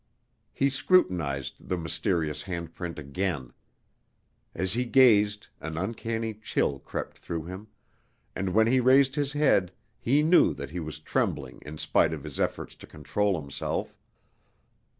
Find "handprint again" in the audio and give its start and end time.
2.45-3.53